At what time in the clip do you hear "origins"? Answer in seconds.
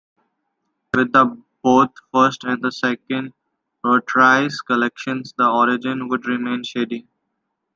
5.47-6.09